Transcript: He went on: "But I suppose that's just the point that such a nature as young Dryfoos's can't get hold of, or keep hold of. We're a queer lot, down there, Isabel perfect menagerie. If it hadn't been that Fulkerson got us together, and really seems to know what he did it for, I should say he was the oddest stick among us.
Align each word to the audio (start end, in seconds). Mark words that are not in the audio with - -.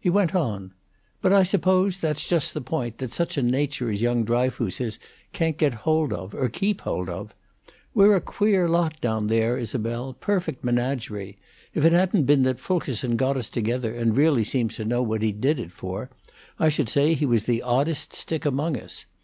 He 0.00 0.10
went 0.10 0.34
on: 0.34 0.74
"But 1.22 1.32
I 1.32 1.44
suppose 1.44 2.00
that's 2.00 2.28
just 2.28 2.54
the 2.54 2.60
point 2.60 2.98
that 2.98 3.12
such 3.12 3.36
a 3.36 3.40
nature 3.40 3.88
as 3.88 4.02
young 4.02 4.24
Dryfoos's 4.24 4.98
can't 5.32 5.56
get 5.58 5.74
hold 5.86 6.12
of, 6.12 6.34
or 6.34 6.48
keep 6.48 6.80
hold 6.80 7.08
of. 7.08 7.36
We're 7.94 8.16
a 8.16 8.20
queer 8.20 8.68
lot, 8.68 9.00
down 9.00 9.28
there, 9.28 9.56
Isabel 9.56 10.12
perfect 10.14 10.64
menagerie. 10.64 11.38
If 11.72 11.84
it 11.84 11.92
hadn't 11.92 12.24
been 12.24 12.42
that 12.42 12.58
Fulkerson 12.58 13.14
got 13.14 13.36
us 13.36 13.48
together, 13.48 13.94
and 13.94 14.16
really 14.16 14.42
seems 14.42 14.74
to 14.74 14.84
know 14.84 15.02
what 15.02 15.22
he 15.22 15.30
did 15.30 15.60
it 15.60 15.70
for, 15.70 16.10
I 16.58 16.68
should 16.68 16.88
say 16.88 17.14
he 17.14 17.24
was 17.24 17.44
the 17.44 17.62
oddest 17.62 18.12
stick 18.12 18.44
among 18.44 18.76
us. 18.76 19.06